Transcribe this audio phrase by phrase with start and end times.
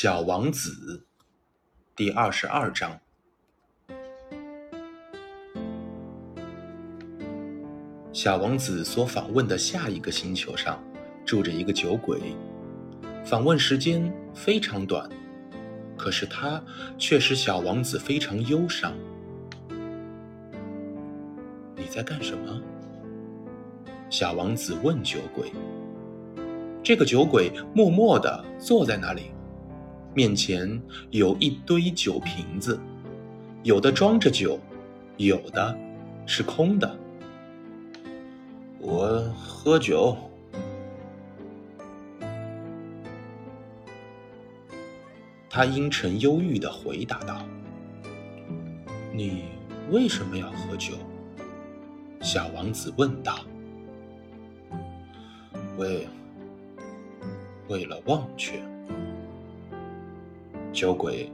[0.00, 1.04] 小王子
[1.96, 3.00] 第二十二章。
[8.12, 10.80] 小王子所访问的下一个星球上，
[11.26, 12.36] 住着一个酒鬼。
[13.24, 15.10] 访问时间非常短，
[15.96, 16.62] 可是他
[16.96, 18.94] 却使小王子非常忧伤。
[21.74, 22.62] 你在干什么？
[24.08, 25.50] 小王子问酒鬼。
[26.84, 29.32] 这个酒鬼默默地坐在那里。
[30.18, 30.82] 面前
[31.12, 32.76] 有一堆酒瓶子，
[33.62, 34.58] 有的装着酒，
[35.16, 35.78] 有的
[36.26, 36.98] 是空的。
[38.80, 40.16] 我喝酒。
[45.48, 47.40] 他阴沉忧郁的回答道
[49.14, 49.44] ：“你
[49.92, 50.94] 为什么要喝酒？”
[52.20, 53.38] 小王子问道。
[55.78, 56.08] “为
[57.68, 58.60] 为了忘却。”
[60.78, 61.28] 酒鬼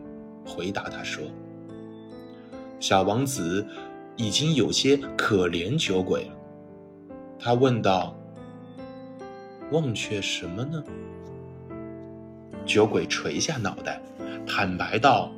[0.46, 1.22] 回答他说
[2.80, 3.66] ：“小王子
[4.16, 6.32] 已经有些可怜酒鬼了。”
[7.38, 8.16] 他问道
[9.70, 10.82] ：“忘却什么呢？”
[12.64, 14.00] 酒鬼垂下脑袋，
[14.46, 15.30] 坦白道：“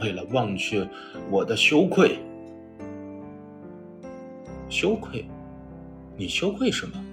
[0.00, 0.88] 为了忘却
[1.30, 2.18] 我的羞愧。”
[4.70, 5.26] 羞愧？
[6.16, 7.04] 你羞愧什么？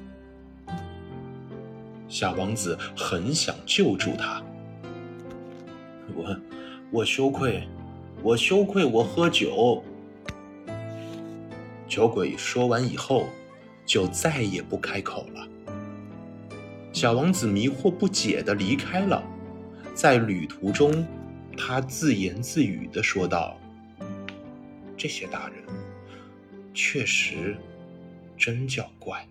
[2.08, 4.42] 小王子很想救助他。
[6.16, 6.36] 我，
[6.92, 7.67] 我羞愧，
[8.22, 9.84] 我羞愧，我喝酒。
[11.88, 13.28] 酒鬼说完以后，
[13.86, 15.48] 就再也不开口了。
[16.94, 19.23] 小王子迷惑不解的离开了，
[19.94, 21.06] 在旅途中，
[21.58, 23.58] 他自言自语的说道
[24.95, 25.64] ：“这些大人，
[26.73, 27.58] 确实
[28.38, 29.28] 真叫怪。”